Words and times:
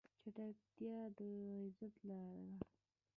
چپتیا، 0.19 0.97
د 1.17 1.19
عزت 1.61 1.95
لاره 2.07 2.41
ده. 2.57 2.57